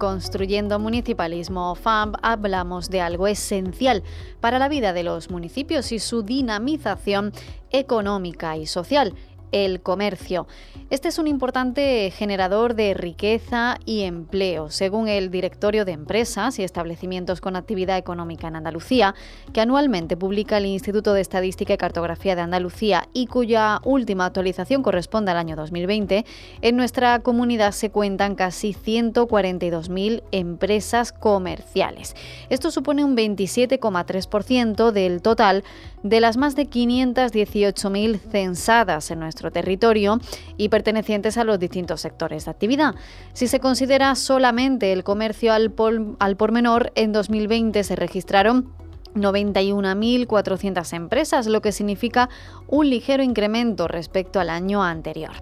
Construyendo 0.00 0.78
Municipalismo 0.78 1.74
FAMP 1.74 2.16
hablamos 2.22 2.88
de 2.88 3.02
algo 3.02 3.26
esencial 3.26 4.02
para 4.40 4.58
la 4.58 4.70
vida 4.70 4.94
de 4.94 5.02
los 5.02 5.28
municipios 5.28 5.92
y 5.92 5.98
su 5.98 6.22
dinamización 6.22 7.34
económica 7.70 8.56
y 8.56 8.64
social, 8.64 9.12
el 9.52 9.80
comercio. 9.80 10.46
Este 10.90 11.08
es 11.08 11.18
un 11.18 11.26
importante 11.26 12.10
generador 12.10 12.74
de 12.74 12.94
riqueza 12.94 13.78
y 13.84 14.02
empleo, 14.02 14.70
según 14.70 15.08
el 15.08 15.30
Directorio 15.30 15.84
de 15.84 15.92
Empresas 15.92 16.58
y 16.58 16.64
Establecimientos 16.64 17.40
con 17.40 17.56
Actividad 17.56 17.96
Económica 17.96 18.48
en 18.48 18.56
Andalucía, 18.56 19.14
que 19.52 19.60
anualmente 19.60 20.16
publica 20.16 20.58
el 20.58 20.66
Instituto 20.66 21.14
de 21.14 21.20
Estadística 21.20 21.74
y 21.74 21.78
Cartografía 21.78 22.34
de 22.34 22.42
Andalucía 22.42 23.08
y 23.12 23.26
cuya 23.26 23.80
última 23.84 24.26
actualización 24.26 24.82
corresponde 24.82 25.30
al 25.30 25.36
año 25.36 25.56
2020. 25.56 26.24
En 26.62 26.76
nuestra 26.76 27.20
comunidad 27.20 27.72
se 27.72 27.90
cuentan 27.90 28.34
casi 28.34 28.74
142.000 28.74 30.22
empresas 30.32 31.12
comerciales. 31.12 32.16
Esto 32.48 32.70
supone 32.70 33.04
un 33.04 33.16
27,3% 33.16 34.90
del 34.90 35.22
total 35.22 35.64
de 36.02 36.20
las 36.20 36.36
más 36.36 36.56
de 36.56 36.66
518.000 36.68 38.18
censadas 38.18 39.10
en 39.10 39.20
nuestro 39.20 39.39
territorio 39.50 40.20
y 40.58 40.68
pertenecientes 40.68 41.38
a 41.38 41.44
los 41.44 41.58
distintos 41.58 42.02
sectores 42.02 42.44
de 42.44 42.50
actividad. 42.50 42.94
Si 43.32 43.46
se 43.46 43.60
considera 43.60 44.14
solamente 44.14 44.92
el 44.92 45.04
comercio 45.04 45.54
al, 45.54 45.72
al 46.18 46.36
por 46.36 46.52
menor, 46.52 46.92
en 46.94 47.12
2020 47.12 47.82
se 47.82 47.96
registraron 47.96 48.70
91.400 49.14 50.92
empresas, 50.94 51.46
lo 51.46 51.60
que 51.60 51.72
significa 51.72 52.28
un 52.68 52.90
ligero 52.90 53.22
incremento 53.22 53.88
respecto 53.88 54.40
al 54.40 54.50
año 54.50 54.82
anterior. 54.82 55.32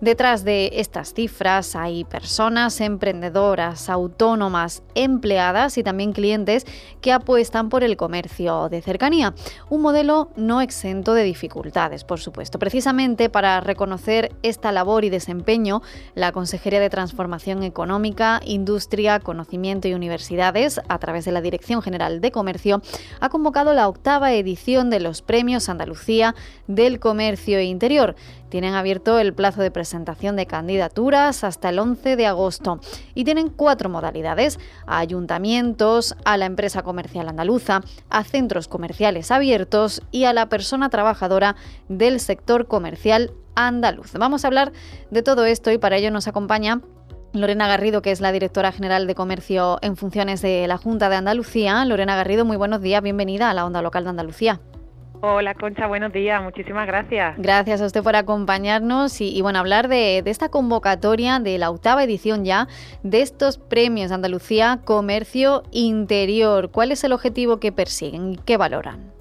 Detrás 0.00 0.44
de 0.44 0.70
estas 0.76 1.12
cifras 1.12 1.76
hay 1.76 2.04
personas 2.04 2.80
emprendedoras, 2.80 3.90
autónomas, 3.90 4.82
empleadas 4.94 5.76
y 5.76 5.82
también 5.82 6.14
clientes 6.14 6.64
que 7.02 7.12
apuestan 7.12 7.68
por 7.68 7.84
el 7.84 7.98
comercio 7.98 8.70
de 8.70 8.80
cercanía, 8.80 9.34
un 9.68 9.82
modelo 9.82 10.30
no 10.36 10.62
exento 10.62 11.12
de 11.12 11.22
dificultades, 11.24 12.04
por 12.04 12.18
supuesto. 12.18 12.58
Precisamente 12.58 13.28
para 13.28 13.60
reconocer 13.60 14.34
esta 14.42 14.72
labor 14.72 15.04
y 15.04 15.10
desempeño, 15.10 15.82
la 16.14 16.32
Consejería 16.32 16.80
de 16.80 16.88
Transformación 16.88 17.62
Económica, 17.62 18.40
Industria, 18.46 19.20
Conocimiento 19.20 19.86
y 19.86 19.92
Universidades, 19.92 20.80
a 20.88 20.98
través 20.98 21.26
de 21.26 21.32
la 21.32 21.42
Dirección 21.42 21.82
General 21.82 22.22
de 22.22 22.30
Comercio, 22.30 22.80
ha 23.20 23.28
convocado 23.28 23.74
la 23.74 23.86
octava 23.86 24.32
edición 24.32 24.88
de 24.88 25.00
los 25.00 25.20
Premios 25.20 25.68
Andalucía 25.68 26.34
del 26.68 27.00
Comercio 27.00 27.60
Interior. 27.60 28.16
Tienen 28.48 28.74
abierto 28.74 29.18
el 29.20 29.32
plazo 29.32 29.60
de 29.60 29.70
presentación 29.70 29.89
de 29.90 30.46
candidaturas 30.46 31.42
hasta 31.42 31.68
el 31.68 31.78
11 31.78 32.14
de 32.14 32.26
agosto 32.26 32.80
y 33.14 33.24
tienen 33.24 33.48
cuatro 33.48 33.88
modalidades, 33.88 34.60
a 34.86 34.98
ayuntamientos, 34.98 36.14
a 36.24 36.36
la 36.36 36.46
empresa 36.46 36.82
comercial 36.82 37.28
andaluza, 37.28 37.80
a 38.08 38.22
centros 38.22 38.68
comerciales 38.68 39.32
abiertos 39.32 40.00
y 40.12 40.24
a 40.24 40.32
la 40.32 40.48
persona 40.48 40.90
trabajadora 40.90 41.56
del 41.88 42.20
sector 42.20 42.68
comercial 42.68 43.32
andaluz. 43.56 44.12
Vamos 44.12 44.44
a 44.44 44.46
hablar 44.46 44.72
de 45.10 45.22
todo 45.22 45.44
esto 45.44 45.72
y 45.72 45.78
para 45.78 45.96
ello 45.96 46.12
nos 46.12 46.28
acompaña 46.28 46.80
Lorena 47.32 47.66
Garrido, 47.66 48.00
que 48.00 48.12
es 48.12 48.20
la 48.20 48.32
directora 48.32 48.70
general 48.70 49.06
de 49.06 49.14
comercio 49.14 49.78
en 49.82 49.96
funciones 49.96 50.40
de 50.40 50.66
la 50.68 50.78
Junta 50.78 51.08
de 51.08 51.16
Andalucía. 51.16 51.84
Lorena 51.84 52.16
Garrido, 52.16 52.44
muy 52.44 52.56
buenos 52.56 52.80
días, 52.80 53.02
bienvenida 53.02 53.50
a 53.50 53.54
la 53.54 53.66
Onda 53.66 53.82
Local 53.82 54.04
de 54.04 54.10
Andalucía. 54.10 54.60
Hola 55.22 55.54
Concha, 55.54 55.86
buenos 55.86 56.14
días, 56.14 56.42
muchísimas 56.42 56.86
gracias. 56.86 57.34
Gracias 57.36 57.82
a 57.82 57.86
usted 57.86 58.02
por 58.02 58.16
acompañarnos 58.16 59.20
y, 59.20 59.42
bueno, 59.42 59.58
hablar 59.58 59.88
de, 59.88 60.22
de, 60.24 60.30
esta 60.30 60.48
convocatoria 60.48 61.38
de 61.40 61.58
la 61.58 61.68
octava 61.68 62.02
edición 62.02 62.46
ya 62.46 62.68
de 63.02 63.20
estos 63.20 63.58
premios 63.58 64.12
Andalucía 64.12 64.80
Comercio 64.82 65.62
Interior. 65.72 66.70
¿Cuál 66.70 66.92
es 66.92 67.04
el 67.04 67.12
objetivo 67.12 67.60
que 67.60 67.70
persiguen 67.70 68.32
y 68.32 68.36
qué 68.38 68.56
valoran? 68.56 69.19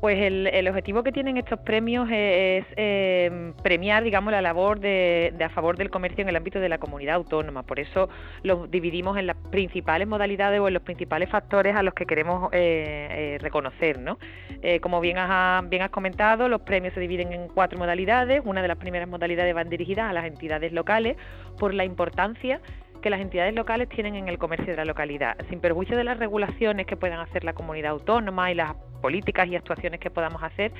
Pues 0.00 0.18
el, 0.18 0.66
objetivo 0.66 1.02
que 1.02 1.12
tienen 1.12 1.36
estos 1.36 1.58
premios 1.60 2.08
es, 2.10 2.64
em, 2.76 3.52
premiar, 3.62 4.02
digamos, 4.02 4.32
la 4.32 4.40
labor 4.40 4.80
de, 4.80 5.34
a 5.44 5.50
favor 5.50 5.76
del 5.76 5.90
comercio 5.90 6.22
en 6.22 6.30
el 6.30 6.36
ámbito 6.36 6.58
de 6.58 6.70
la 6.70 6.78
comunidad 6.78 7.16
autónoma. 7.16 7.64
Por 7.64 7.80
eso 7.80 8.08
los 8.42 8.70
dividimos 8.70 9.18
en 9.18 9.26
las 9.26 9.36
principales 9.50 10.08
modalidades 10.08 10.58
o 10.58 10.68
en 10.68 10.74
los 10.74 10.82
principales 10.84 11.28
factores 11.28 11.76
a 11.76 11.82
los 11.82 11.92
que 11.92 12.06
queremos 12.06 12.50
eh, 12.52 13.34
eh, 13.34 13.38
reconocer, 13.40 13.98
¿no? 13.98 14.18
Eh, 14.62 14.80
como 14.80 15.00
bien 15.00 15.18
has, 15.18 15.68
bien 15.68 15.82
has 15.82 15.90
comentado, 15.90 16.48
los 16.48 16.62
premios 16.62 16.94
se 16.94 17.00
dividen 17.00 17.34
en 17.34 17.48
cuatro 17.48 17.78
modalidades. 17.78 18.40
Una 18.42 18.62
de 18.62 18.68
las 18.68 18.78
primeras 18.78 19.06
modalidades 19.06 19.54
van 19.54 19.68
dirigidas 19.68 20.08
a 20.08 20.14
las 20.14 20.24
entidades 20.24 20.72
locales 20.72 21.18
por 21.58 21.74
la 21.74 21.84
importancia 21.84 22.62
que 23.00 23.10
las 23.10 23.20
entidades 23.20 23.54
locales 23.54 23.88
tienen 23.88 24.14
en 24.14 24.28
el 24.28 24.38
comercio 24.38 24.66
de 24.66 24.76
la 24.76 24.84
localidad, 24.84 25.36
sin 25.48 25.60
perjuicio 25.60 25.96
de 25.96 26.04
las 26.04 26.18
regulaciones 26.18 26.86
que 26.86 26.96
puedan 26.96 27.20
hacer 27.20 27.44
la 27.44 27.52
comunidad 27.52 27.92
autónoma 27.92 28.50
y 28.50 28.54
las 28.54 28.74
políticas 29.00 29.48
y 29.48 29.56
actuaciones 29.56 30.00
que 30.00 30.10
podamos 30.10 30.42
hacer, 30.42 30.72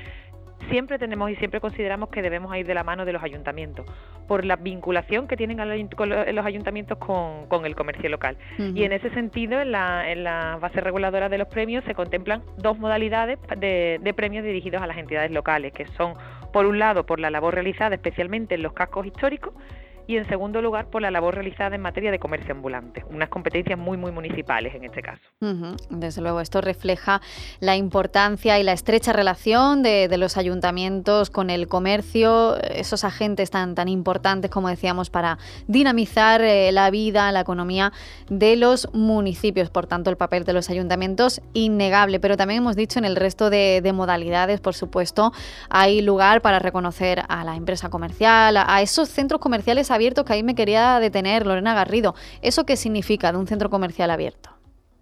siempre 0.69 0.99
tenemos 0.99 1.31
y 1.31 1.37
siempre 1.37 1.61
consideramos 1.61 2.11
que 2.11 2.23
debemos 2.23 2.55
ir 2.57 2.67
de 2.67 2.75
la 2.75 2.85
mano 2.85 3.05
de 3.05 3.13
los 3.13 3.23
ayuntamientos, 3.23 3.87
por 4.29 4.45
la 4.45 4.57
vinculación 4.57 5.27
que 5.27 5.37
tienen 5.37 5.57
los 5.57 6.47
ayuntamientos 6.47 6.99
con, 6.99 7.65
el 7.65 7.75
comercio 7.75 8.09
local. 8.11 8.37
Y 8.59 8.85
en 8.85 8.93
ese 8.93 9.11
sentido, 9.11 9.61
en 9.61 9.73
la, 9.73 10.11
en 10.11 10.25
la 10.25 10.59
base 10.61 10.81
reguladora 10.81 11.29
de 11.29 11.39
los 11.39 11.49
premios 11.49 11.85
se 11.85 11.95
contemplan 11.95 12.43
dos 12.59 12.79
modalidades 12.79 13.39
de 13.59 14.15
premios 14.15 14.45
dirigidos 14.45 14.83
a 14.83 14.87
las 14.87 14.99
entidades 14.99 15.31
locales, 15.31 15.73
que 15.73 15.87
son, 15.97 16.15
por 16.53 16.67
un 16.67 16.79
lado, 16.79 17.07
por 17.07 17.21
la 17.21 17.31
labor 17.31 17.55
realizada 17.55 17.95
especialmente 17.95 18.55
en 18.55 18.63
los 18.63 18.73
cascos 18.73 19.07
históricos, 19.07 19.55
y 20.07 20.17
en 20.17 20.29
segundo 20.29 20.63
lugar 20.63 20.87
por 20.87 21.03
la 21.03 21.11
labor 21.11 21.35
realizada 21.35 21.75
en 21.75 21.83
materia 21.83 22.11
de 22.11 22.19
comercio 22.19 22.53
ambulante, 22.53 23.05
unas 23.11 23.29
competencias 23.29 23.79
muy 23.79 23.97
muy 23.97 24.13
municipales 24.13 24.75
en 24.75 24.85
este 24.85 25.03
caso. 25.03 25.23
Desde 25.91 26.23
luego, 26.23 26.41
esto 26.41 26.61
refleja 26.61 27.21
la 27.61 27.77
importancia 27.77 28.59
y 28.59 28.63
la 28.63 28.73
estrecha 28.73 29.13
relación 29.13 29.83
de, 29.83 30.09
los 30.19 30.37
ayuntamientos 30.37 31.31
con 31.31 31.49
el 31.49 31.67
comercio, 31.67 32.61
esos 32.63 33.05
agentes 33.05 33.51
tan, 33.51 33.75
tan 33.75 33.89
importantes, 33.89 34.51
como 34.51 34.69
decíamos, 34.69 35.09
para 35.09 35.39
dinamizar 35.67 36.43
eh, 36.43 36.73
la 36.73 36.91
vida, 36.91 37.33
la 37.33 37.41
economía 37.41 37.93
de 38.29 38.57
los 38.57 38.93
municipios. 38.93 39.71
Por 39.71 39.87
tanto, 39.87 40.11
el 40.11 40.17
papel 40.17 40.45
de 40.45 40.53
los 40.53 40.69
ayuntamientos 40.69 41.41
innegable, 41.55 42.21
pero 42.21 42.37
también 42.37 42.59
hemos 42.59 42.77
dicho 42.77 42.99
en 42.99 43.05
el 43.05 43.17
resto 43.17 43.51
de, 43.51 43.91
modalidades, 43.95 44.61
por 44.61 44.75
supuesto, 44.75 45.33
hay 45.69 46.01
lugar 46.01 46.43
para 46.43 46.59
reconocer 46.59 47.25
a 47.29 47.45
la 47.45 47.57
empresa 47.57 47.89
comercial, 47.89 48.57
a 48.57 48.83
esos 48.83 49.09
centros 49.09 49.41
comerciales 49.41 49.91
abiertos 50.01 50.25
que 50.25 50.33
ahí 50.33 50.43
me 50.43 50.55
quería 50.55 50.99
detener, 50.99 51.47
Lorena 51.47 51.75
Garrido. 51.75 52.15
¿Eso 52.41 52.65
qué 52.65 52.77
significa 52.77 53.33
de 53.33 53.37
un 53.37 53.47
centro 53.47 53.69
comercial 53.69 54.11
abierto? 54.11 54.49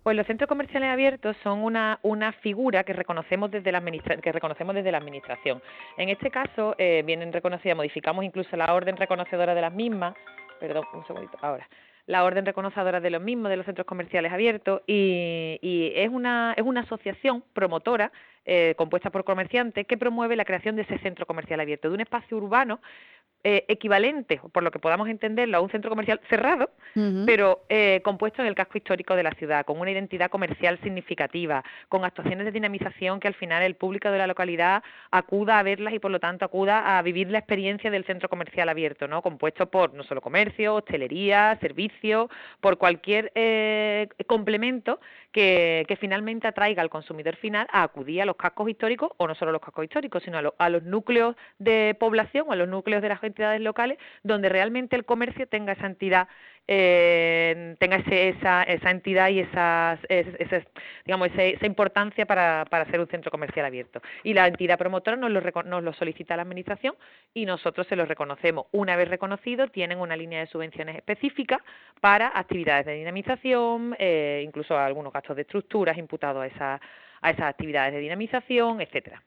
Pues 0.02 0.16
los 0.16 0.26
centros 0.26 0.48
comerciales 0.48 0.90
abiertos 0.90 1.36
son 1.44 1.62
una, 1.62 2.00
una 2.02 2.32
figura 2.32 2.82
que 2.82 2.94
reconocemos 2.94 3.48
desde 3.48 3.70
la 3.70 3.80
que 3.80 4.32
reconocemos 4.32 4.74
desde 4.74 4.90
la 4.90 4.98
administración. 4.98 5.62
En 5.96 6.08
este 6.08 6.32
caso 6.32 6.74
eh, 6.78 7.04
vienen 7.06 7.32
reconocidas, 7.32 7.76
modificamos 7.76 8.24
incluso 8.24 8.56
la 8.56 8.74
orden 8.74 8.96
reconocedora 8.96 9.54
de 9.54 9.60
las 9.60 9.72
mismas, 9.72 10.14
perdón, 10.58 10.84
un 10.92 11.06
segundito, 11.06 11.38
ahora 11.42 11.68
la 12.08 12.24
orden 12.24 12.46
reconocedora 12.46 13.00
de 13.00 13.10
los 13.10 13.20
mismos, 13.20 13.50
de 13.50 13.58
los 13.58 13.66
centros 13.66 13.86
comerciales 13.86 14.32
abiertos, 14.32 14.80
y, 14.86 15.58
y 15.60 15.92
es, 15.94 16.08
una, 16.08 16.54
es 16.56 16.64
una 16.64 16.80
asociación 16.80 17.44
promotora 17.52 18.10
eh, 18.46 18.74
compuesta 18.78 19.10
por 19.10 19.24
comerciantes 19.24 19.86
que 19.86 19.98
promueve 19.98 20.34
la 20.34 20.46
creación 20.46 20.74
de 20.74 20.82
ese 20.82 20.98
centro 21.00 21.26
comercial 21.26 21.60
abierto, 21.60 21.88
de 21.88 21.94
un 21.94 22.00
espacio 22.00 22.38
urbano 22.38 22.80
eh, 23.44 23.64
equivalente, 23.68 24.40
por 24.52 24.64
lo 24.64 24.70
que 24.72 24.80
podamos 24.80 25.08
entenderlo, 25.08 25.58
a 25.58 25.60
un 25.60 25.70
centro 25.70 25.90
comercial 25.90 26.20
cerrado, 26.28 26.70
pero 27.24 27.60
eh, 27.68 28.00
compuesto 28.02 28.42
en 28.42 28.48
el 28.48 28.56
casco 28.56 28.76
histórico 28.76 29.14
de 29.14 29.22
la 29.22 29.30
ciudad, 29.32 29.64
con 29.64 29.78
una 29.78 29.92
identidad 29.92 30.30
comercial 30.30 30.80
significativa, 30.82 31.62
con 31.88 32.04
actuaciones 32.04 32.44
de 32.44 32.50
dinamización 32.50 33.20
que 33.20 33.28
al 33.28 33.34
final 33.34 33.62
el 33.62 33.76
público 33.76 34.10
de 34.10 34.18
la 34.18 34.26
localidad 34.26 34.82
acuda 35.12 35.60
a 35.60 35.62
verlas 35.62 35.94
y 35.94 36.00
por 36.00 36.10
lo 36.10 36.18
tanto 36.18 36.44
acuda 36.44 36.98
a 36.98 37.02
vivir 37.02 37.30
la 37.30 37.38
experiencia 37.38 37.88
del 37.92 38.04
centro 38.04 38.28
comercial 38.28 38.68
abierto, 38.68 39.06
¿no? 39.06 39.22
compuesto 39.22 39.70
por 39.70 39.94
no 39.94 40.02
solo 40.02 40.20
comercio, 40.20 40.74
hostelería, 40.74 41.56
servicio, 41.60 42.28
por 42.60 42.78
cualquier 42.78 43.30
eh, 43.36 44.08
complemento 44.26 44.98
que, 45.32 45.96
finalmente 46.00 46.46
atraiga 46.46 46.82
al 46.82 46.90
consumidor 46.90 47.36
final 47.36 47.66
a 47.72 47.82
acudir 47.82 48.22
a 48.22 48.24
los 48.24 48.36
cascos 48.36 48.68
históricos, 48.68 49.10
o 49.16 49.26
no 49.26 49.34
solo 49.34 49.50
a 49.50 49.52
los 49.52 49.62
cascos 49.62 49.84
históricos, 49.84 50.22
sino 50.22 50.38
a, 50.38 50.54
a 50.58 50.68
los 50.68 50.82
núcleos 50.84 51.36
de 51.58 51.96
población 51.98 52.46
o 52.48 52.52
a 52.52 52.56
los 52.56 52.68
núcleos 52.68 53.02
de 53.02 53.08
la 53.08 53.16
entidades 53.28 53.60
locales 53.60 53.98
donde 54.22 54.48
realmente 54.48 54.96
el 54.96 55.04
comercio 55.04 55.46
tenga 55.46 55.72
esa 55.72 55.86
entidad 55.86 56.28
eh, 56.70 57.74
tenga 57.78 57.96
esa, 57.96 58.62
esa 58.62 58.90
entidad 58.90 59.30
y 59.30 59.40
esas, 59.40 59.98
digamos, 61.06 61.30
esa 61.34 61.66
importancia 61.66 62.26
para, 62.26 62.66
para 62.70 62.84
ser 62.90 63.00
un 63.00 63.06
centro 63.08 63.30
comercial 63.30 63.64
abierto. 63.64 64.02
Y 64.22 64.34
la 64.34 64.46
entidad 64.46 64.78
promotora 64.78 65.16
nos 65.16 65.30
lo, 65.30 65.40
nos 65.40 65.82
lo 65.82 65.92
solicita 65.94 66.36
la 66.36 66.42
Administración 66.42 66.94
y 67.32 67.46
nosotros 67.46 67.86
se 67.86 67.96
lo 67.96 68.04
reconocemos. 68.04 68.66
Una 68.72 68.96
vez 68.96 69.08
reconocido, 69.08 69.68
tienen 69.68 69.98
una 69.98 70.14
línea 70.14 70.40
de 70.40 70.46
subvenciones 70.46 70.96
específica 70.96 71.64
para 72.02 72.38
actividades 72.38 72.84
de 72.84 72.94
dinamización, 72.94 73.96
eh, 73.98 74.42
incluso 74.44 74.76
algunos 74.76 75.12
gastos 75.12 75.36
de 75.36 75.42
estructuras 75.42 75.96
imputados 75.96 76.42
a, 76.42 76.46
esa, 76.46 76.80
a 77.22 77.30
esas 77.30 77.46
actividades 77.46 77.94
de 77.94 78.00
dinamización, 78.00 78.82
etcétera. 78.82 79.22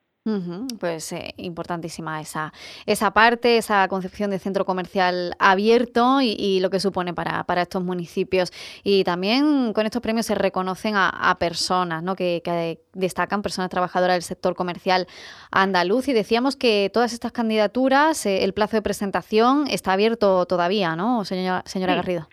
Pues 0.80 1.14
eh, 1.14 1.34
importantísima 1.38 2.22
esa, 2.22 2.54
esa 2.86 3.10
parte, 3.10 3.58
esa 3.58 3.88
concepción 3.88 4.30
de 4.30 4.38
centro 4.38 4.66
comercial 4.66 5.34
abierto 5.40 6.20
y, 6.22 6.60
lo 6.60 6.70
que 6.70 6.80
supone 6.80 7.12
para, 7.12 7.44
para, 7.46 7.64
estos 7.64 7.84
municipios. 7.84 8.52
Y 8.84 9.04
también 9.04 9.74
con 9.74 9.88
estos 9.88 10.00
premios 10.02 10.28
se 10.28 10.36
reconocen 10.36 10.94
a, 10.96 11.36
personas 11.40 12.04
¿no? 12.04 12.16
que, 12.16 12.80
destacan, 12.94 13.42
personas 13.42 13.72
trabajadoras 13.72 14.16
del 14.16 14.22
sector 14.22 14.54
comercial 14.54 15.08
andaluz. 15.52 16.08
Y 16.08 16.14
decíamos 16.14 16.56
que 16.56 16.92
todas 16.94 17.14
estas 17.14 17.32
candidaturas, 17.32 18.24
eh, 18.28 18.44
el 18.44 18.54
plazo 18.54 18.78
de 18.78 18.84
presentación 18.84 19.66
está 19.70 19.94
abierto 19.94 20.46
todavía, 20.46 20.96
¿no, 20.96 21.26
señora, 21.26 21.64
señora 21.66 21.96
Garrido? 21.96 22.30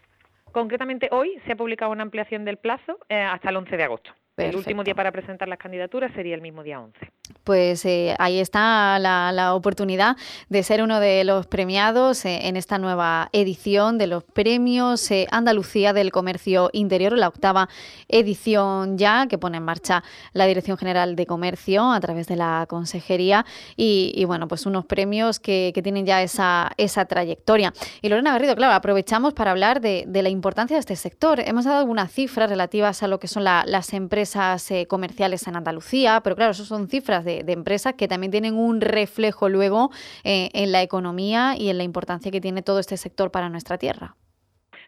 Concretamente 0.52 1.08
hoy 1.10 1.40
se 1.46 1.52
ha 1.52 1.56
publicado 1.56 1.90
una 1.92 2.02
ampliación 2.02 2.44
del 2.44 2.58
plazo 2.58 2.98
eh, 3.08 3.22
hasta 3.22 3.48
el 3.48 3.56
11 3.56 3.76
de 3.78 3.84
agosto. 3.84 4.10
El 4.36 4.56
último 4.56 4.84
día 4.84 4.94
para 4.94 5.10
presentar 5.10 5.48
las 5.48 5.58
candidaturas 5.58 6.12
sería 6.14 6.34
el 6.34 6.42
mismo 6.42 6.62
día 6.62 6.80
11. 6.80 6.98
Pues 7.44 7.84
eh, 7.86 8.14
ahí 8.18 8.38
está 8.38 8.98
la, 8.98 9.54
oportunidad 9.54 10.16
de 10.50 10.62
ser 10.62 10.82
uno 10.82 11.00
de 11.00 11.24
los 11.24 11.46
premiados 11.46 12.24
eh, 12.26 12.46
en 12.46 12.56
esta 12.56 12.76
nueva 12.76 13.30
edición 13.32 13.96
de 13.96 14.06
los 14.06 14.22
premios 14.22 15.10
eh, 15.10 15.26
Andalucía 15.30 15.94
del 15.94 16.12
Comercio 16.12 16.68
Interior, 16.74 17.16
la 17.16 17.28
octava 17.28 17.70
edición 18.08 18.98
ya 18.98 19.26
que 19.26 19.38
pone 19.38 19.56
en 19.56 19.62
marcha 19.62 20.04
la 20.34 20.44
Dirección 20.44 20.76
General 20.76 21.16
de 21.16 21.24
Comercio 21.24 21.90
a 21.90 22.00
través 22.00 22.26
de 22.26 22.36
la 22.36 22.66
Consejería 22.68 23.46
y, 23.76 24.22
bueno, 24.26 24.46
pues 24.46 24.66
unos 24.66 24.84
premios 24.84 25.40
que, 25.40 25.72
tienen 25.82 26.04
ya 26.04 26.22
esa, 26.22 26.72
esa 26.76 27.04
trayectoria. 27.04 27.72
Y 28.02 28.08
Lorena 28.08 28.32
Garrido, 28.32 28.56
claro, 28.56 28.74
aprovechamos 28.74 29.32
para 29.32 29.52
hablar 29.52 29.80
de, 29.80 30.06
la 30.06 30.28
importancia 30.28 30.76
de 30.76 30.80
este 30.80 30.96
sector. 30.96 31.40
Hemos 31.40 31.64
dado 31.64 31.78
algunas 31.78 32.12
cifras 32.12 32.50
relativas 32.50 33.02
a 33.02 33.08
lo 33.08 33.20
que 33.20 33.28
son 33.28 33.44
las 33.44 33.92
empresas 33.92 34.68
comerciales 34.88 35.46
en 35.46 35.56
Andalucía, 35.56 36.20
pero 36.22 36.34
claro, 36.34 36.50
eso 36.50 36.64
son 36.64 36.88
cifras 36.88 37.17
de, 37.24 37.44
empresas 37.48 37.94
que 37.94 38.08
también 38.08 38.30
tienen 38.30 38.54
un 38.54 38.80
reflejo 38.80 39.48
luego 39.48 39.90
eh, 40.24 40.50
en 40.52 40.72
la 40.72 40.82
economía 40.82 41.54
y 41.56 41.70
en 41.70 41.78
la 41.78 41.84
importancia 41.84 42.30
que 42.30 42.40
tiene 42.40 42.62
todo 42.62 42.78
este 42.78 42.96
sector 42.96 43.30
para 43.30 43.48
nuestra 43.48 43.78
tierra. 43.78 44.16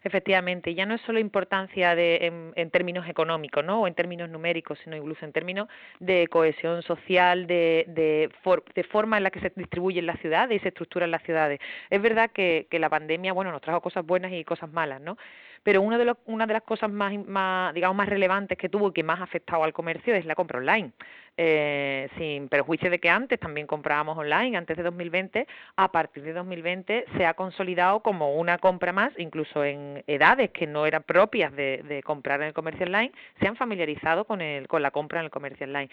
Efectivamente, 0.03 0.73
ya 0.73 0.85
no 0.87 0.95
es 0.95 1.01
solo 1.01 1.19
importancia 1.19 1.93
de, 1.93 2.51
en, 2.55 2.71
términos 2.71 3.07
económicos, 3.07 3.63
¿no? 3.63 3.81
O 3.81 3.87
en 3.87 3.93
términos 3.93 4.29
numéricos, 4.29 4.79
sino 4.83 4.95
incluso 4.95 5.25
en 5.25 5.31
términos 5.31 5.67
de 5.99 6.27
cohesión 6.27 6.81
social, 6.81 7.45
de, 7.45 7.85
de, 7.87 8.29
de 8.73 8.83
forma 8.83 9.17
en 9.17 9.23
la 9.23 9.29
que 9.29 9.39
se 9.39 9.51
distribuyen 9.55 10.07
las 10.07 10.19
ciudades 10.19 10.57
y 10.57 10.59
se 10.59 10.69
estructuran 10.69 11.11
las 11.11 11.21
ciudades. 11.21 11.59
Es 11.91 12.01
verdad 12.01 12.31
que, 12.31 12.67
que 12.71 12.79
la 12.79 12.89
pandemia, 12.89 13.33
bueno, 13.33 13.51
nos 13.51 13.61
trajo 13.61 13.81
cosas 13.81 14.03
buenas 14.03 14.31
y 14.33 14.43
cosas 14.43 14.71
malas, 14.71 15.01
¿no? 15.01 15.17
Pero 15.63 15.81
una 15.81 15.97
de, 15.97 16.15
una 16.25 16.47
de 16.47 16.53
las 16.53 16.63
cosas 16.63 16.89
más, 16.89 17.13
más, 17.27 17.73
digamos, 17.73 17.95
más 17.95 18.09
relevantes 18.09 18.57
que 18.57 18.69
tuvo 18.69 18.89
y 18.89 18.93
que 18.93 19.03
más 19.03 19.19
ha 19.19 19.23
afectado 19.23 19.63
al 19.63 19.73
comercio 19.73 20.15
es 20.15 20.25
la 20.25 20.35
compra 20.35 20.59
online. 20.59 20.91
Eh, 21.37 22.09
sin 22.17 22.49
perjuicio 22.49 22.89
de 22.89 22.99
que 22.99 23.09
antes 23.09 23.39
también 23.39 23.65
comprábamos 23.65 24.17
online, 24.17 24.57
antes 24.57 24.75
de 24.75 24.83
2020, 24.83 25.47
a 25.77 25.91
partir 25.91 26.23
de 26.23 26.33
2020 26.33 27.05
se 27.15 27.25
ha 27.25 27.33
consolidado 27.35 28.01
como 28.01 28.35
una 28.35 28.57
compra 28.57 28.91
más, 28.91 29.13
incluso 29.17 29.63
en 29.63 30.03
edades 30.07 30.51
que 30.51 30.67
no 30.67 30.85
eran 30.85 31.03
propias 31.03 31.55
de, 31.55 31.83
de 31.87 32.03
comprar 32.03 32.41
en 32.41 32.47
el 32.47 32.53
comercio 32.53 32.85
online, 32.85 33.11
se 33.39 33.47
han 33.47 33.55
familiarizado 33.55 34.25
con, 34.25 34.41
el, 34.41 34.67
con 34.67 34.81
la 34.81 34.91
compra 34.91 35.19
en 35.19 35.25
el 35.25 35.31
comercio 35.31 35.65
online 35.65 35.89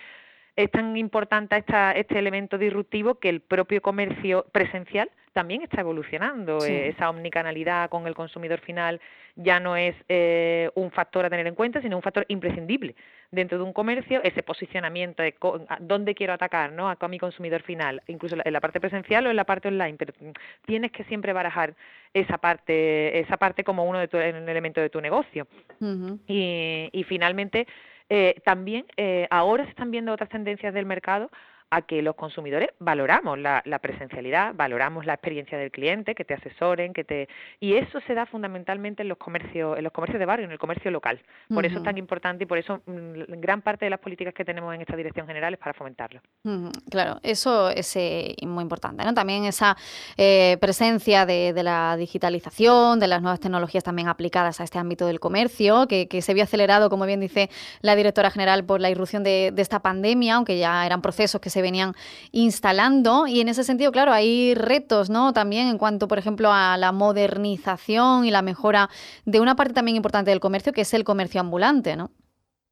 es 0.59 0.73
tan 0.73 0.97
importante 0.97 1.57
esta, 1.57 1.93
este 1.93 2.19
elemento 2.19 2.59
disruptivo 2.59 3.15
que 3.15 3.29
el 3.29 3.41
propio 3.41 3.81
comercio 3.81 4.45
presencial 4.50 5.09
también 5.33 5.62
está 5.62 5.83
evolucionando. 5.83 6.59
Eh, 6.67 6.88
esa 6.88 7.11
omnicanalidad 7.11 7.88
con 7.88 8.09
el 8.09 8.15
consumidor 8.17 8.59
final 8.59 9.00
ya 9.37 9.61
no 9.61 9.77
es 9.77 9.95
eh, 10.09 10.69
un 10.75 10.91
factor 10.91 11.25
a 11.25 11.31
tener 11.31 11.47
en 11.47 11.55
cuenta, 11.55 11.81
sino 11.81 11.95
un 11.95 12.03
factor 12.03 12.25
imprescindible 12.27 12.97
dentro 13.31 13.57
de 13.57 13.62
un 13.62 13.73
comercio. 13.73 14.21
Ese 14.25 14.43
posicionamiento 14.43 15.23
de 15.23 15.33
dónde 15.79 16.17
quiero 16.17 16.33
atacar 16.33 16.73
¿no? 16.73 16.91
a, 16.91 17.09
mi 17.09 17.21
consumidor 17.21 17.62
final, 17.62 18.03
incluso 18.09 18.35
en 18.45 18.53
la 18.53 18.61
parte 18.61 18.81
presencial 18.81 19.29
o 19.29 19.31
en 19.31 19.37
la 19.37 19.45
parte 19.45 19.69
online, 19.69 19.95
pero 19.97 20.12
tienes 20.67 20.91
que 20.91 21.05
siempre 21.05 21.33
barajar 21.33 21.77
esa 22.12 22.38
parte, 22.38 23.21
esa 23.21 23.37
parte 23.37 23.62
como 23.62 23.85
uno 23.85 24.00
de 24.00 24.09
tu, 24.09 24.17
un 24.17 24.49
elemento 24.49 24.81
de 24.81 24.91
tu 24.91 25.00
negocio. 25.00 25.47
y, 26.27 26.88
y 26.91 27.05
finalmente 27.05 27.69
eh, 28.11 28.41
también 28.45 28.87
eh, 28.97 29.27
ahora 29.31 29.65
se 29.65 29.71
están 29.71 29.91
viendo 29.91 30.12
otras 30.12 30.31
tendencias 30.31 30.73
del 30.73 30.87
mercado 30.87 31.31
a 31.71 31.83
que 31.83 32.01
los 32.03 32.15
consumidores 32.15 32.71
valoramos 32.79 33.39
la, 33.39 33.63
presencialidad, 33.81 34.55
valoramos 34.55 35.05
la 35.05 35.15
experiencia 35.15 35.59
del 35.59 35.71
cliente, 35.71 36.15
que 36.15 36.25
te 36.25 36.35
asesoren, 36.35 36.93
que 36.93 37.05
te 37.05 37.29
y 37.61 37.75
eso 37.75 38.01
se 38.07 38.15
da 38.15 38.27
fundamentalmente 38.27 39.03
en 39.03 39.09
los 39.09 39.19
comercios, 39.19 39.77
en 39.77 39.85
los 39.85 39.93
comercios 39.93 40.19
de 40.19 40.27
barrio, 40.27 40.47
en 40.47 40.53
el 40.53 40.59
comercio 40.59 40.91
local. 40.91 41.21
Por 41.53 41.67
eso 41.67 41.79
es 41.79 41.85
tan 41.85 41.99
importante 41.99 42.45
y 42.45 42.47
por 42.47 42.59
eso 42.59 42.81
mm, 42.87 43.41
gran 43.41 43.63
parte 43.63 43.85
de 43.85 43.91
las 43.91 44.01
políticas 44.01 44.33
que 44.33 44.45
tenemos 44.45 44.75
en 44.75 44.81
esta 44.81 44.97
dirección 44.97 45.27
general 45.27 45.55
es 45.55 45.59
para 45.59 45.75
fomentarlo. 45.75 46.21
Claro, 46.91 47.21
eso 47.23 47.69
es 47.69 47.95
eh, 47.97 48.35
muy 48.43 48.63
importante, 48.63 49.05
¿no? 49.05 49.13
También 49.13 49.45
esa 49.45 49.77
eh, 50.17 50.57
presencia 50.61 51.27
de, 51.27 51.53
la 51.63 51.97
digitalización, 51.97 53.01
de 53.01 53.09
las 53.09 53.21
nuevas 53.21 53.41
tecnologías 53.41 53.85
también 53.85 54.09
aplicadas 54.09 54.61
a 54.61 54.65
este 54.65 54.79
ámbito 54.79 55.07
del 55.07 55.21
comercio, 55.21 55.87
que, 55.87 56.09
se 56.23 56.35
vio 56.35 56.45
acelerado, 56.45 56.91
como 56.91 57.07
bien 57.07 57.21
dice 57.21 57.51
la 57.81 57.95
directora 57.95 58.31
general, 58.31 58.65
por 58.65 58.81
la 58.81 58.91
irrupción 58.91 59.23
de, 59.23 59.51
de 59.53 59.63
esta 59.63 59.81
pandemia, 59.81 60.35
aunque 60.35 60.59
ya 60.59 60.85
eran 60.85 61.03
procesos 61.03 61.41
que 61.41 61.51
se 61.51 61.58
venían 61.62 61.95
instalando. 62.33 63.27
Y 63.27 63.41
en 63.41 63.49
ese 63.49 63.65
sentido, 63.65 63.93
claro, 63.93 64.12
hay 64.12 64.55
retos, 64.55 65.11
¿no? 65.11 65.33
También 65.33 65.69
en 65.69 65.79
cuanto, 65.79 66.09
por 66.09 66.19
ejemplo, 66.19 66.53
a 66.53 66.77
la 66.77 66.93
modernización 66.93 68.25
y 68.25 68.31
la 68.31 68.43
mejora 68.43 68.88
de 69.25 69.41
una 69.41 69.57
parte 69.57 69.75
también 69.75 69.97
importante 69.97 70.31
del 70.31 70.41
comercio, 70.41 70.73
que 70.73 70.83
es 70.83 70.95
el 70.95 71.05
comercio 71.05 71.41
ambulante, 71.41 71.97
¿no? 71.97 72.11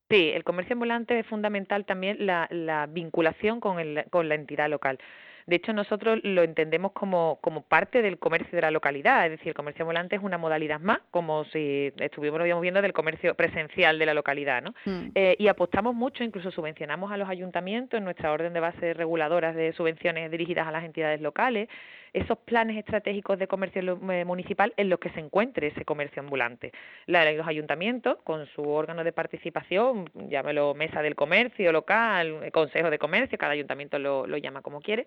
Sí, 0.08 0.30
el 0.32 0.44
comercio 0.44 0.74
ambulante 0.74 1.18
es 1.18 1.26
fundamental 1.26 1.84
también 1.84 2.26
la, 2.26 2.46
la 2.50 2.86
vinculación 2.86 3.58
con, 3.58 3.80
el, 3.80 4.04
con 4.10 4.28
la 4.28 4.36
entidad 4.36 4.70
local. 4.70 5.00
De 5.46 5.56
hecho, 5.56 5.72
nosotros 5.72 6.18
lo 6.24 6.42
entendemos 6.42 6.92
como, 6.92 7.38
como 7.40 7.62
parte 7.62 8.02
del 8.02 8.18
comercio 8.18 8.50
de 8.52 8.62
la 8.62 8.72
localidad, 8.72 9.26
es 9.26 9.30
decir, 9.32 9.48
el 9.48 9.54
comercio 9.54 9.84
ambulante 9.84 10.16
es 10.16 10.22
una 10.22 10.38
modalidad 10.38 10.80
más, 10.80 10.98
como 11.12 11.44
si 11.46 11.92
estuvimos 11.98 12.42
viendo 12.60 12.82
del 12.82 12.92
comercio 12.92 13.34
presencial 13.34 13.98
de 13.98 14.06
la 14.06 14.14
localidad, 14.14 14.62
¿no? 14.62 14.74
Mm. 14.84 15.10
Eh, 15.14 15.36
y 15.38 15.46
apostamos 15.46 15.94
mucho, 15.94 16.24
incluso 16.24 16.50
subvencionamos 16.50 17.12
a 17.12 17.16
los 17.16 17.28
ayuntamientos 17.28 17.98
en 17.98 18.04
nuestra 18.04 18.32
orden 18.32 18.52
de 18.52 18.60
base 18.60 18.94
reguladoras 18.94 19.54
de 19.54 19.72
subvenciones 19.72 20.30
dirigidas 20.32 20.66
a 20.66 20.72
las 20.72 20.84
entidades 20.84 21.20
locales, 21.20 21.68
esos 22.16 22.38
planes 22.38 22.78
estratégicos 22.78 23.38
de 23.38 23.46
comercio 23.46 23.82
eh, 24.10 24.24
municipal 24.24 24.72
en 24.78 24.88
los 24.88 24.98
que 24.98 25.10
se 25.10 25.20
encuentre 25.20 25.66
ese 25.66 25.84
comercio 25.84 26.22
ambulante. 26.22 26.72
los 27.06 27.46
ayuntamientos, 27.46 28.16
con 28.24 28.46
su 28.46 28.62
órgano 28.62 29.04
de 29.04 29.12
participación, 29.12 30.08
llámelo 30.30 30.74
mesa 30.74 31.02
del 31.02 31.14
comercio 31.14 31.72
local, 31.72 32.50
consejo 32.52 32.88
de 32.88 32.98
comercio, 32.98 33.36
cada 33.36 33.52
ayuntamiento 33.52 33.98
lo, 33.98 34.26
lo 34.26 34.38
llama 34.38 34.62
como 34.62 34.80
quiere, 34.80 35.04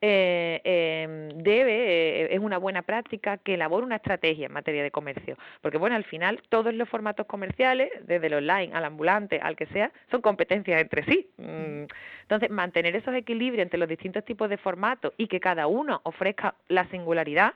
eh, 0.00 0.60
em, 0.64 1.42
debe, 1.42 1.72
eh, 1.72 2.34
es 2.34 2.38
una 2.38 2.58
buena 2.58 2.82
práctica 2.82 3.38
que 3.38 3.54
elabore 3.54 3.84
una 3.84 3.96
estrategia 3.96 4.46
en 4.46 4.52
materia 4.52 4.82
de 4.82 4.90
comercio, 4.90 5.36
porque 5.60 5.78
bueno, 5.78 5.96
al 5.96 6.04
final 6.04 6.40
todos 6.48 6.72
los 6.72 6.88
formatos 6.88 7.26
comerciales, 7.26 7.90
desde 8.06 8.28
el 8.28 8.34
online 8.34 8.70
al 8.74 8.84
ambulante, 8.84 9.40
al 9.40 9.56
que 9.56 9.66
sea, 9.66 9.90
son 10.10 10.20
competencias 10.20 10.80
entre 10.80 11.04
sí. 11.04 11.30
Mm, 11.36 11.84
entonces, 12.22 12.50
mantener 12.50 12.94
esos 12.94 13.14
equilibrios 13.14 13.62
entre 13.62 13.78
los 13.78 13.88
distintos 13.88 14.24
tipos 14.24 14.48
de 14.50 14.58
formatos 14.58 15.12
y 15.16 15.26
que 15.28 15.40
cada 15.40 15.66
uno 15.66 16.00
ofrezca 16.04 16.54
la 16.68 16.84
singularidad 16.90 17.54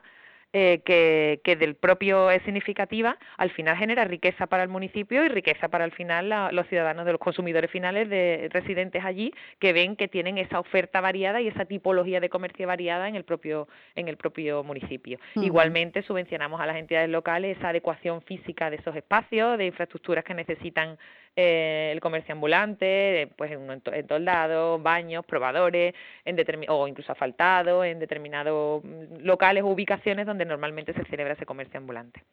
eh, 0.53 0.81
que, 0.85 1.41
que, 1.43 1.55
del 1.55 1.75
propio 1.75 2.29
es 2.29 2.43
significativa, 2.43 3.17
al 3.37 3.49
final 3.49 3.75
genera 3.75 4.05
riqueza 4.05 4.45
para 4.45 4.61
el 4.61 4.69
municipio 4.69 5.25
y 5.25 5.29
riqueza 5.29 5.67
para 5.67 5.83
al 5.83 5.91
final 5.91 6.29
los 6.51 6.67
ciudadanos, 6.67 7.05
de 7.05 7.11
los 7.11 7.19
consumidores 7.19 7.71
finales 7.71 8.07
de 8.07 8.49
residentes 8.51 9.03
allí, 9.03 9.33
que 9.59 9.73
ven 9.73 9.95
que 9.95 10.07
tienen 10.07 10.37
esa 10.37 10.59
oferta 10.59 11.01
variada 11.01 11.41
y 11.41 11.47
esa 11.47 11.65
tipología 11.65 12.19
de 12.19 12.29
comercio 12.29 12.67
variada 12.67 13.07
en 13.07 13.15
el 13.15 13.23
propio, 13.23 13.67
en 13.95 14.07
el 14.07 14.17
propio 14.17 14.63
municipio. 14.63 15.19
Igualmente 15.35 16.03
subvencionamos 16.03 16.61
a 16.61 16.67
las 16.67 16.77
entidades 16.77 17.09
locales 17.09 17.57
esa 17.57 17.69
adecuación 17.69 18.21
física 18.21 18.69
de 18.69 18.77
esos 18.77 18.95
espacios, 18.95 19.57
de 19.57 19.65
infraestructuras 19.65 20.23
que 20.23 20.33
necesitan 20.33 20.97
eh, 21.35 21.89
el 21.91 21.99
comercio 21.99 22.33
ambulante, 22.33 23.27
pues 23.35 23.51
en, 23.51 23.81
en 23.85 24.07
toldados, 24.07 24.81
baños, 24.83 25.25
probadores, 25.25 25.95
en 26.25 26.37
o 26.69 26.87
incluso 26.87 27.11
asfaltados, 27.11 27.85
en 27.85 27.97
determinados 27.97 28.83
mm, 28.83 29.25
locales 29.25 29.63
o 29.63 29.67
ubicaciones 29.67 30.27
donde 30.27 30.45
normalmente 30.45 30.93
se 30.93 31.03
celebra 31.05 31.33
ese 31.33 31.47
comercio 31.47 31.79
ambulante. 31.79 32.23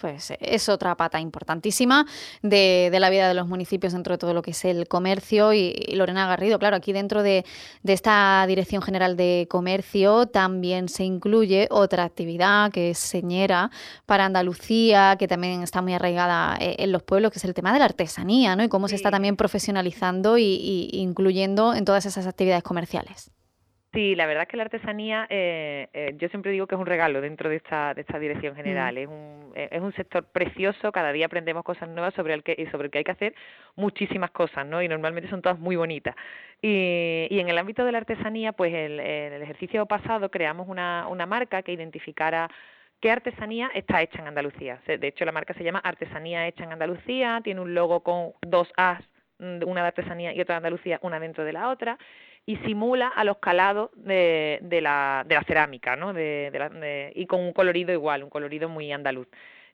pues 0.00 0.32
es 0.40 0.68
otra 0.68 0.96
pata 0.96 1.20
importantísima 1.20 2.04
de, 2.42 2.90
la 2.98 3.10
vida 3.10 3.28
de 3.28 3.34
los 3.34 3.46
municipios 3.46 3.92
dentro 3.92 4.14
de 4.14 4.18
todo 4.18 4.34
lo 4.34 4.42
que 4.42 4.50
es 4.50 4.64
el 4.64 4.88
comercio. 4.88 5.52
Y, 5.52 5.72
Lorena 5.94 6.26
Garrido, 6.26 6.58
claro, 6.58 6.76
aquí 6.76 6.92
dentro 6.92 7.22
de, 7.22 7.44
esta 7.84 8.44
Dirección 8.48 8.82
General 8.82 9.16
de 9.16 9.46
Comercio 9.48 10.26
también 10.26 10.88
se 10.88 11.04
incluye 11.04 11.68
otra 11.70 12.02
actividad 12.02 12.72
que 12.72 12.90
es 12.90 12.98
señera 12.98 13.70
para 14.04 14.24
Andalucía, 14.24 15.14
que 15.16 15.28
también 15.28 15.62
está 15.62 15.80
muy 15.80 15.94
arraigada 15.94 16.56
eh, 16.58 16.74
en 16.78 16.90
los 16.90 17.04
pueblos, 17.04 17.30
que 17.30 17.38
es 17.38 17.44
el 17.44 17.54
tema 17.54 17.72
de 17.72 17.78
la 17.78 17.84
artesanía 17.84 18.31
y 18.32 18.68
cómo 18.68 18.88
se 18.88 18.96
está 18.96 19.10
también 19.10 19.36
profesionalizando 19.36 20.38
y, 20.38 20.88
incluyendo 20.92 21.74
en 21.74 21.84
todas 21.84 22.06
esas 22.06 22.26
actividades 22.26 22.62
comerciales. 22.62 23.30
Sí, 23.92 24.14
la 24.14 24.24
verdad 24.24 24.44
es 24.44 24.48
que 24.48 24.56
la 24.56 24.62
artesanía, 24.62 25.26
eh, 25.28 25.86
eh, 25.92 26.14
yo 26.16 26.28
siempre 26.30 26.50
digo 26.50 26.66
que 26.66 26.76
es 26.76 26.80
un 26.80 26.86
regalo 26.86 27.20
dentro 27.20 27.50
de 27.50 27.56
esta, 27.56 27.92
de 27.92 28.00
esta 28.00 28.18
dirección 28.18 28.56
general. 28.56 28.94
Mm. 28.94 28.98
Es, 28.98 29.08
un, 29.08 29.52
eh, 29.54 29.68
es 29.70 29.82
un 29.82 29.92
sector 29.92 30.24
precioso, 30.24 30.92
cada 30.92 31.12
día 31.12 31.26
aprendemos 31.26 31.62
cosas 31.62 31.90
nuevas 31.90 32.14
sobre 32.14 32.32
el 32.32 32.42
que, 32.42 32.54
y 32.56 32.64
sobre 32.70 32.86
el 32.86 32.90
que 32.90 32.98
hay 32.98 33.04
que 33.04 33.10
hacer 33.10 33.34
muchísimas 33.76 34.30
cosas, 34.30 34.66
¿no? 34.66 34.82
Y 34.82 34.88
normalmente 34.88 35.28
son 35.28 35.42
todas 35.42 35.58
muy 35.58 35.76
bonitas. 35.76 36.16
Y, 36.62 37.26
y 37.28 37.38
en 37.38 37.50
el 37.50 37.58
ámbito 37.58 37.84
de 37.84 37.92
la 37.92 37.98
artesanía, 37.98 38.52
pues 38.52 38.72
el, 38.72 38.98
en 38.98 39.34
el 39.34 39.42
ejercicio 39.42 39.84
pasado 39.84 40.30
creamos 40.30 40.68
una, 40.68 41.06
una 41.08 41.26
marca 41.26 41.60
que 41.60 41.72
identificara 41.72 42.48
qué 43.02 43.10
artesanía 43.10 43.70
está 43.74 44.00
hecha 44.00 44.20
en 44.20 44.28
Andalucía. 44.28 44.80
De 44.86 45.06
hecho, 45.06 45.24
la 45.24 45.32
marca 45.32 45.52
se 45.54 45.64
llama 45.64 45.80
Artesanía 45.80 46.46
Hecha 46.46 46.64
en 46.64 46.72
Andalucía, 46.72 47.40
tiene 47.42 47.60
un 47.60 47.74
logo 47.74 48.00
con 48.00 48.32
dos 48.40 48.72
As, 48.76 49.02
mm, 49.40 49.64
una 49.66 49.82
de 49.82 49.88
artesanía 49.88 50.32
y 50.32 50.40
otra 50.40 50.54
de 50.54 50.58
Andalucía, 50.58 51.00
una 51.02 51.18
dentro 51.18 51.44
de 51.44 51.52
la 51.52 51.68
otra, 51.68 51.98
y 52.46 52.56
simula 52.58 53.08
a 53.08 53.24
los 53.24 53.38
calados 53.38 53.90
de, 53.96 54.60
de, 54.62 54.80
la, 54.80 55.24
de 55.26 55.34
la 55.34 55.42
cerámica, 55.42 55.96
¿no? 55.96 56.12
De, 56.12 57.12
y 57.14 57.26
con 57.26 57.40
un 57.40 57.52
colorido 57.52 57.92
igual, 57.92 58.22
un 58.22 58.30
colorido 58.30 58.68
muy 58.68 58.92
andaluz. 58.92 59.26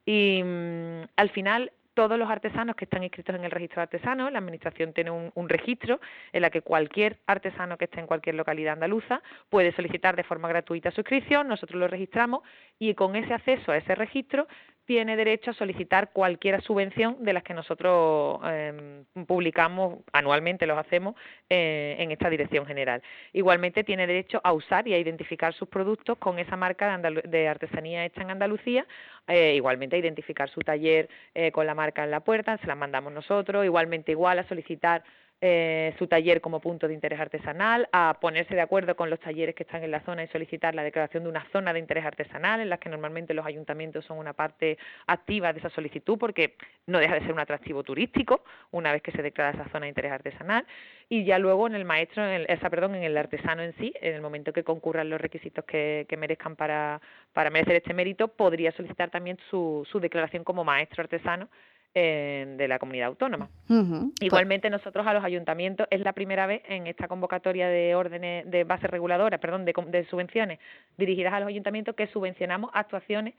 Y 0.05 0.41
mm, 0.43 1.03
al 1.15 1.29
final 1.29 1.71
todos 1.99 2.17
los 2.17 2.29
artesanos 2.29 2.77
que 2.77 2.85
están 2.85 3.03
inscritos 3.03 3.35
en 3.35 3.43
el 3.43 3.51
registro 3.51 3.81
de 3.81 3.83
artesanos, 3.83 4.31
la 4.31 4.39
Administración 4.39 4.93
tiene 4.93 5.11
un, 5.11 5.49
registro 5.49 5.99
en 6.31 6.41
la 6.41 6.49
que 6.49 6.61
cualquier 6.61 7.17
artesano 7.27 7.77
que 7.77 7.85
esté 7.85 7.99
en 7.99 8.07
cualquier 8.07 8.35
localidad 8.35 8.71
andaluza 8.71 9.21
puede 9.49 9.73
solicitar 9.73 10.15
de 10.15 10.23
forma 10.23 10.47
gratuita 10.47 10.91
su 10.91 11.01
inscripción, 11.01 11.49
nosotros 11.49 11.77
lo 11.77 11.89
registramos 11.89 12.43
y 12.79 12.93
con 12.93 13.17
ese 13.17 13.33
acceso 13.33 13.73
a 13.73 13.77
ese 13.77 13.95
registro 13.95 14.47
tiene 14.89 15.15
derecho 15.15 15.51
a 15.51 15.53
solicitar 15.53 16.09
cualquier 16.13 16.63
subvención 16.63 17.23
de 17.23 17.31
las 17.31 17.43
que 17.43 17.53
nosotros 17.53 18.39
em, 18.43 19.05
publicamos 19.27 19.99
anualmente, 20.13 20.65
los 20.65 20.79
hacemos 20.79 21.13
eh, 21.47 21.95
en 21.99 22.09
esta 22.09 22.27
dirección 22.27 22.65
general. 22.65 23.03
Igualmente 23.31 23.83
tiene 23.83 24.07
derecho 24.07 24.41
a 24.43 24.51
usar 24.51 24.87
y 24.87 24.95
a 24.95 24.97
identificar 24.97 25.53
sus 25.53 25.69
productos 25.69 26.17
con 26.17 26.39
esa 26.39 26.55
marca 26.55 26.97
de, 26.97 27.47
artesanía 27.47 28.03
hecha 28.03 28.23
en 28.23 28.31
Andalucía, 28.31 28.87
eh, 29.27 29.53
igualmente 29.53 29.95
a 29.95 29.99
identificar 29.99 30.49
su 30.49 30.61
taller 30.61 31.07
eh, 31.35 31.51
con 31.51 31.67
la 31.67 31.75
marca 31.75 32.03
en 32.03 32.09
la 32.09 32.21
puerta, 32.21 32.57
se 32.57 32.65
la 32.65 32.73
mandamos 32.73 33.13
nosotros, 33.13 33.63
igualmente 33.63 34.13
igual 34.13 34.39
a 34.39 34.47
solicitar 34.47 35.03
eh, 35.41 35.95
su 35.97 36.07
taller 36.07 36.41
como 36.41 36.59
punto 36.59 36.87
de 36.87 36.93
interés 36.93 37.19
artesanal, 37.19 37.87
a 37.93 38.17
ponerse 38.19 38.55
de 38.55 38.61
acuerdo 38.61 38.95
con 38.97 39.09
los 39.09 39.19
talleres 39.21 39.55
que 39.55 39.63
están 39.63 39.83
en 39.83 39.91
la 39.91 40.01
zona 40.01 40.23
y 40.23 40.27
solicitar 40.27 40.75
la 40.75 40.83
declaración 40.83 41.23
de 41.23 41.29
una 41.29 41.45
zona 41.51 41.71
de 41.71 41.79
interés 41.79 42.05
artesanal, 42.05 42.59
en 42.59 42.69
las 42.69 42.79
que 42.79 42.89
normalmente 42.89 43.33
los 43.33 43.45
ayuntamientos 43.45 44.03
son 44.03 44.17
una 44.17 44.33
parte 44.33 44.77
activa 45.07 45.53
de 45.53 45.59
esa 45.59 45.69
solicitud, 45.69 46.17
porque 46.17 46.55
no 46.87 46.99
deja 46.99 47.13
de 47.13 47.21
ser 47.21 47.31
un 47.31 47.39
atractivo 47.39 47.83
turístico 47.83 48.43
una 48.71 48.91
vez 48.91 49.01
que 49.01 49.13
se 49.13 49.21
declara 49.21 49.51
esa 49.51 49.69
zona 49.69 49.85
de 49.85 49.89
interés 49.89 50.11
artesanal, 50.11 50.65
y 51.07 51.23
ya 51.23 51.39
luego 51.39 51.67
en 51.67 51.75
el 51.75 51.85
maestro, 51.85 52.25
en 52.25 52.41
el, 52.41 52.45
esa, 52.49 52.69
perdón, 52.69 52.95
en 52.95 53.03
el 53.03 53.17
artesano 53.17 53.63
en 53.63 53.73
sí, 53.77 53.93
en 54.01 54.15
el 54.15 54.21
momento 54.21 54.51
que 54.51 54.65
concurran 54.65 55.09
los 55.09 55.21
requisitos 55.21 55.63
que, 55.63 56.05
merezcan 56.17 56.57
para, 56.57 56.99
para 57.31 57.49
merecer 57.49 57.77
este 57.77 57.93
mérito, 57.93 58.27
podría 58.27 58.73
solicitar 58.73 59.09
también 59.09 59.37
su, 59.49 59.87
su 59.89 60.01
declaración 60.01 60.43
como 60.43 60.65
maestro 60.65 61.01
artesano 61.01 61.47
de 61.93 62.65
la 62.67 62.79
comunidad 62.79 63.07
autónoma. 63.07 63.49
Pues 63.67 64.11
Igualmente 64.21 64.69
nosotros 64.69 65.05
a 65.05 65.13
los 65.13 65.23
ayuntamientos 65.23 65.87
es 65.91 66.01
la 66.01 66.13
primera 66.13 66.47
vez 66.47 66.61
en 66.67 66.87
esta 66.87 67.07
convocatoria 67.07 67.67
de 67.67 67.95
órdenes 67.95 68.49
de 68.49 68.63
base 68.63 68.87
reguladora, 68.87 69.37
perdón, 69.39 69.65
de, 69.65 69.73
de 69.87 70.05
subvenciones 70.05 70.59
dirigidas 70.97 71.33
a 71.33 71.39
los 71.39 71.49
ayuntamientos 71.49 71.95
que 71.95 72.07
subvencionamos 72.07 72.71
actuaciones 72.73 73.33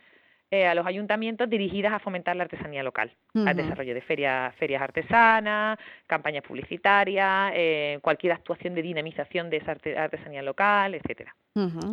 eh, 0.53 0.67
a 0.67 0.75
los 0.75 0.85
ayuntamientos 0.85 1.49
dirigidas 1.49 1.93
a 1.93 2.01
fomentar 2.01 2.35
la 2.35 2.43
artesanía 2.43 2.83
local, 2.83 3.13
al 3.35 3.57
desarrollo 3.57 3.95
de 3.95 4.01
ferias, 4.01 4.53
ferias 4.57 4.83
artesanas, 4.83 5.79
campañas 6.09 6.43
publicitarias, 6.43 7.53
eh, 7.55 8.01
cualquier 8.03 8.33
actuación 8.33 8.75
de 8.75 8.83
dinamización 8.83 9.49
de 9.49 9.59
esa 9.59 9.77
artesanía 9.97 10.43
local, 10.43 10.97
etcétera. 10.97 11.37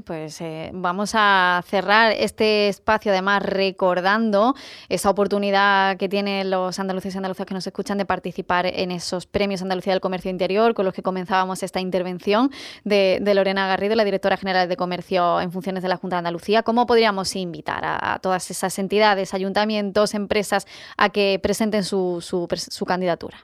Pues 0.05 0.39
eh, 0.41 0.69
vamos 0.71 1.13
a 1.15 1.63
cerrar 1.65 2.11
este 2.11 2.67
espacio 2.67 3.11
además 3.11 3.41
recordando 3.41 4.53
esa 4.87 5.09
oportunidad 5.09 5.97
que 5.97 6.07
tienen 6.07 6.51
los 6.51 6.77
andaluces 6.77 7.15
y 7.15 7.17
andaluzas 7.17 7.47
que 7.47 7.55
nos 7.55 7.65
escuchan 7.65 7.97
de 7.97 8.05
participar 8.05 8.67
en 8.67 8.91
esos 8.91 9.25
premios 9.25 9.63
Andalucía 9.63 9.93
del 9.93 9.99
Comercio 9.99 10.29
Interior 10.29 10.75
con 10.75 10.85
los 10.85 10.93
que 10.93 11.01
comenzábamos 11.01 11.63
esta 11.63 11.79
intervención 11.79 12.51
de, 12.83 13.19
Lorena 13.33 13.67
Garrido, 13.67 13.95
la 13.95 14.03
directora 14.03 14.37
general 14.37 14.69
de 14.69 14.77
Comercio 14.77 15.41
en 15.41 15.51
funciones 15.51 15.81
de 15.81 15.89
la 15.89 15.97
Junta 15.97 16.17
de 16.17 16.19
Andalucía. 16.19 16.61
¿Cómo 16.61 16.85
podríamos 16.85 17.35
invitar 17.35 17.83
a, 17.83 18.19
todas 18.21 18.51
esas 18.51 18.77
entidades, 18.77 19.33
ayuntamientos, 19.33 20.13
empresas 20.13 20.67
a 20.97 21.09
que 21.09 21.39
presenten 21.41 21.83
su 21.83 22.85
candidatura? 22.85 23.39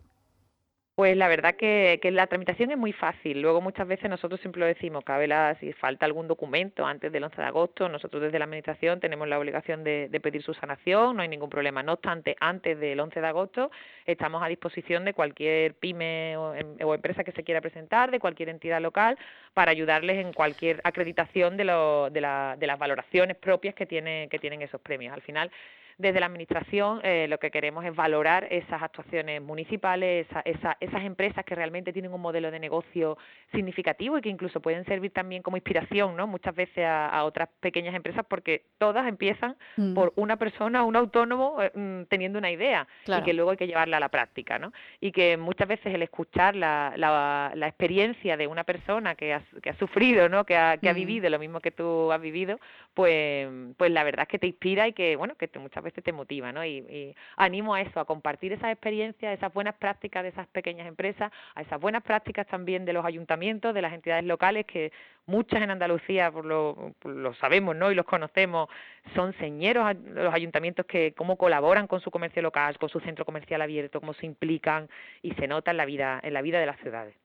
Pues 0.96 1.18
la 1.18 1.28
verdad 1.28 1.56
que, 1.56 1.98
que, 2.04 2.12
la 2.12 2.28
tramitación 2.28 2.70
es 2.70 2.78
muy 2.78 2.94
fácil. 2.94 3.42
Luego 3.42 3.62
muchas 3.62 3.88
veces 3.88 4.12
nosotros 4.12 4.40
siempre 4.42 4.60
lo 4.60 4.68
decimos, 4.68 5.04
cabe 5.04 5.28
la, 5.28 5.56
si 5.60 5.74
falta 5.74 6.06
algún 6.06 6.28
documento 6.28 6.86
antes 6.86 7.12
del 7.12 7.24
11 7.24 7.36
de 7.36 7.48
agosto, 7.48 7.90
nosotros 7.90 8.22
desde 8.22 8.38
la 8.38 8.46
Administración 8.46 9.00
tenemos 9.00 9.28
la 9.28 9.40
obligación 9.40 9.84
de, 9.84 10.08
de 10.12 10.20
pedir 10.20 10.44
su 10.44 10.54
sanación, 10.54 11.16
no 11.16 11.24
hay 11.24 11.30
ningún 11.30 11.50
problema. 11.50 11.82
No 11.82 11.94
obstante, 11.94 12.36
antes 12.40 12.80
del 12.80 13.00
11 13.00 13.22
de 13.22 13.28
agosto 13.28 13.72
estamos 14.06 14.44
a 14.44 14.48
disposición 14.48 15.04
de 15.04 15.16
cualquier 15.16 15.74
pyme 15.74 16.38
o, 16.38 16.54
em, 16.54 16.78
o 16.84 16.94
empresa 16.94 17.24
que 17.24 17.32
se 17.32 17.44
quiera 17.44 17.60
presentar, 17.60 18.12
de 18.12 18.20
cualquier 18.20 18.50
entidad 18.50 18.80
local, 18.80 19.18
para 19.56 19.72
ayudarles 19.72 20.24
en 20.24 20.32
cualquier 20.32 20.80
acreditación 20.84 21.58
de, 21.58 21.64
lo, 21.64 22.12
de, 22.12 22.22
la, 22.22 22.56
de 22.60 22.68
las 22.68 22.78
valoraciones 22.78 23.36
propias 23.38 23.74
que, 23.74 23.88
que 23.88 24.40
tienen 24.40 24.62
esos 24.62 24.80
premios. 24.80 25.12
Al 25.12 25.22
final 25.22 25.50
desde 25.98 26.20
la 26.20 26.28
Administración 26.28 27.00
eh, 27.04 27.28
lo 27.30 27.38
que 27.38 27.52
queremos 27.52 27.86
es 27.86 27.96
valorar 27.96 28.48
esas 28.50 28.82
actuaciones 28.82 29.42
municipales, 29.42 30.28
esa, 30.30 30.42
esa, 30.42 30.78
esas 30.80 31.04
empresas 31.04 31.46
que 31.46 31.56
realmente 31.56 31.94
tienen 31.94 32.14
un 32.14 32.22
modelo 32.22 32.52
de 32.52 32.60
negocio 32.60 33.18
significativo 33.52 34.18
y 34.18 34.22
que 34.22 34.30
incluso 34.30 34.62
pueden 34.62 34.86
servir 34.86 35.12
también 35.12 35.42
como 35.42 35.58
inspiración, 35.58 36.16
¿no? 36.16 36.28
Muchas 36.28 36.56
veces 36.56 36.86
a, 36.86 37.10
a 37.10 37.24
otras 37.24 37.50
pequeñas 37.60 37.96
empresas 37.96 38.26
porque 38.28 38.64
todas 38.78 39.08
empiezan 39.08 39.56
mm. 39.78 39.94
por 39.94 40.14
una 40.16 40.38
persona, 40.38 40.84
un 40.84 40.96
autónomo, 40.96 41.62
eh, 41.62 41.72
mm, 41.74 42.04
teniendo 42.10 42.40
una 42.40 42.52
idea 42.52 42.88
claro. 43.06 43.22
y 43.22 43.26
que 43.26 43.34
luego 43.34 43.52
hay 43.52 43.58
que 43.58 43.68
llevarla 43.68 43.98
a 43.98 44.00
la 44.00 44.10
práctica, 44.10 44.60
¿no? 44.60 44.74
Y 45.00 45.12
que 45.12 45.38
muchas 45.38 45.68
veces 45.68 45.94
el 45.94 46.02
escuchar 46.02 46.56
la, 46.56 46.94
la, 46.98 47.52
la 47.56 47.68
experiencia 47.68 48.38
de 48.38 48.48
una 48.48 48.64
persona 48.64 49.16
que 49.16 49.34
ha, 49.34 49.44
que 49.62 49.70
ha 49.70 49.78
sufrido, 49.78 50.30
¿no? 50.30 50.46
Que 50.46 50.58
ha, 50.58 50.78
que 50.78 50.88
mm. 50.88 50.90
ha 50.90 50.94
vivido 50.94 51.30
lo 51.30 51.40
mismo 51.40 51.60
que 51.60 51.72
tú 51.72 52.12
has 52.12 52.22
vivido, 52.22 52.60
pues, 52.94 53.48
pues 53.78 53.92
la 53.92 54.04
verdad 54.04 54.24
es 54.24 54.28
que 54.28 54.40
te 54.40 54.48
inspira 54.48 54.88
y 54.88 54.94
que, 54.94 55.16
bueno, 55.16 55.36
que 55.36 55.48
te, 55.48 55.60
muchas 55.60 55.83
veces 55.84 56.04
te 56.04 56.12
motiva, 56.12 56.52
¿no? 56.52 56.66
Y, 56.66 57.16
animo 57.38 57.76
a 57.76 57.82
eso, 57.82 58.00
a 58.00 58.06
compartir 58.06 58.54
esas 58.54 58.72
experiencias, 58.72 59.38
esas 59.38 59.54
buenas 59.54 59.76
prácticas 59.76 60.24
de 60.24 60.30
esas 60.30 60.48
pequeñas 60.48 60.88
empresas, 60.88 61.32
a 61.56 61.62
esas 61.62 61.80
buenas 61.80 62.04
prácticas 62.04 62.48
también 62.48 62.86
de 62.86 62.94
los 62.94 63.06
ayuntamientos, 63.06 63.74
de 63.74 63.82
las 63.82 63.94
entidades 63.94 64.24
locales, 64.24 64.66
que 64.66 64.92
muchas 65.26 65.62
en 65.62 65.72
Andalucía, 65.72 66.32
por 66.32 66.46
lo, 66.46 66.94
sabemos, 67.40 67.76
¿no? 67.76 67.92
Y 67.92 67.96
los 67.96 68.06
conocemos, 68.06 68.70
son 69.16 69.34
señeros 69.40 69.96
los 70.14 70.34
ayuntamientos 70.34 70.86
que 70.86 71.14
cómo 71.14 71.38
colaboran 71.38 71.88
con 71.88 72.02
su 72.02 72.12
comercio 72.12 72.42
local, 72.42 72.78
con 72.78 72.90
su 72.90 73.00
centro 73.00 73.26
comercial 73.26 73.62
abierto, 73.62 74.00
cómo 74.00 74.14
se 74.14 74.26
implican 74.26 74.90
y 75.22 75.32
se 75.34 75.48
nota 75.48 75.72
en 75.72 75.78
la 75.78 75.86
vida, 75.86 76.20
en 76.24 76.34
la 76.34 76.42
vida 76.42 76.60
de 76.60 76.66
las 76.66 76.80
ciudades. 76.80 77.16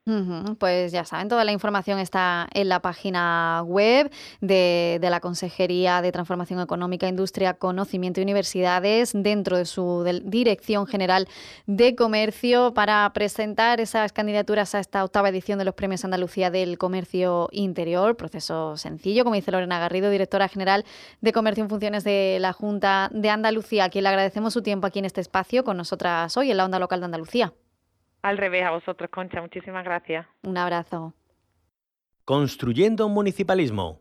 Pues 0.59 0.93
ya 0.93 1.05
saben, 1.05 1.29
toda 1.29 1.45
la 1.45 1.53
información 1.53 1.99
está 1.99 2.49
en 2.55 2.69
la 2.69 2.81
página 2.81 3.62
web 3.67 4.11
de, 4.41 4.99
de 5.00 5.11
la 5.11 5.21
Consejería 5.21 6.00
de 6.00 6.12
Transformación 6.12 6.61
Económica, 6.61 7.09
Industria, 7.09 7.55
Conocimiento 7.55 8.21
y 8.21 8.25
Universidades 8.49 9.12
dentro 9.14 9.57
de 9.59 9.64
su 9.67 10.02
de 10.05 10.21
Dirección 10.25 10.87
General 10.87 11.28
de 11.67 11.95
Comercio 11.95 12.73
para 12.73 13.11
presentar 13.12 13.81
esas 13.81 14.12
candidaturas 14.12 14.75
a 14.75 14.81
esta 14.81 15.05
octava 15.05 15.28
edición 15.28 15.59
de 15.59 15.64
los 15.67 15.75
Premios 15.75 16.05
Andalucía 16.05 16.50
del 16.50 16.78
Comercio 16.78 17.49
Interior. 17.52 18.17
Proceso 18.17 18.76
sencillo, 18.76 19.25
como 19.25 19.35
dice 19.35 19.52
Lorena 19.52 19.78
Garrido, 19.78 20.11
directora 20.11 20.49
general 20.49 20.85
de 21.21 21.33
Comercio 21.33 21.64
en 21.64 21.71
funciones 21.71 22.05
de 22.05 22.38
la 22.40 22.52
Junta 22.52 23.11
de 23.12 23.28
Andalucía, 23.28 23.85
a 23.85 23.88
quien 23.90 24.05
le 24.05 24.09
agradecemos 24.09 24.55
su 24.55 24.62
tiempo 24.62 24.87
aquí 24.87 24.99
en 24.99 25.05
este 25.05 25.21
espacio 25.21 25.62
con 25.62 25.76
nosotras 25.76 26.37
hoy 26.37 26.50
en 26.50 26.57
la 26.57 26.64
Onda 26.64 26.78
Local 26.78 27.00
de 27.00 27.05
Andalucía. 27.05 27.52
Al 28.23 28.38
revés, 28.38 28.64
a 28.64 28.71
vosotros, 28.71 29.11
Concha. 29.11 29.40
Muchísimas 29.43 29.85
gracias. 29.85 30.26
Un 30.43 30.57
abrazo. 30.57 31.12
Construyendo 32.25 33.09
Municipalismo, 33.09 34.00